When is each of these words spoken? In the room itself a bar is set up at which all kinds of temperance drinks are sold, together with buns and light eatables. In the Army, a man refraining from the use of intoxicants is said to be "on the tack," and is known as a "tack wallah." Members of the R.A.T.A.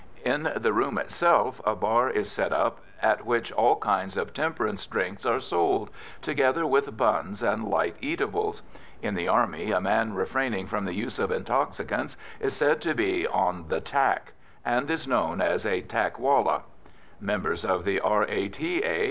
In 0.25 0.51
the 0.55 0.73
room 0.73 0.97
itself 0.97 1.61
a 1.63 1.75
bar 1.75 2.09
is 2.09 2.31
set 2.31 2.51
up 2.51 2.79
at 3.03 3.23
which 3.23 3.51
all 3.51 3.75
kinds 3.75 4.17
of 4.17 4.33
temperance 4.33 4.87
drinks 4.87 5.27
are 5.27 5.39
sold, 5.39 5.91
together 6.23 6.65
with 6.65 6.97
buns 6.97 7.43
and 7.43 7.67
light 7.69 7.95
eatables. 8.01 8.63
In 9.03 9.13
the 9.13 9.27
Army, 9.27 9.69
a 9.69 9.79
man 9.79 10.15
refraining 10.15 10.65
from 10.65 10.85
the 10.85 10.95
use 10.95 11.19
of 11.19 11.29
intoxicants 11.29 12.17
is 12.39 12.55
said 12.55 12.81
to 12.81 12.95
be 12.95 13.27
"on 13.27 13.67
the 13.67 13.79
tack," 13.79 14.33
and 14.65 14.89
is 14.89 15.07
known 15.07 15.39
as 15.39 15.67
a 15.67 15.81
"tack 15.81 16.17
wallah." 16.17 16.63
Members 17.19 17.63
of 17.63 17.85
the 17.85 17.99
R.A.T.A. 17.99 18.99